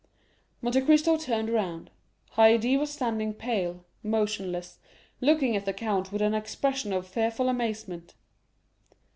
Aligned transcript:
Monte 0.63 0.81
Cristo 0.81 1.15
turned 1.15 1.47
around; 1.47 1.91
Haydée 2.35 2.79
was 2.79 2.89
standing 2.89 3.35
pale, 3.35 3.85
motionless, 4.01 4.79
looking 5.21 5.55
at 5.55 5.65
the 5.65 5.73
count 5.73 6.11
with 6.11 6.23
an 6.23 6.33
expression 6.33 6.91
of 6.91 7.05
fearful 7.05 7.47
amazement. 7.49 8.15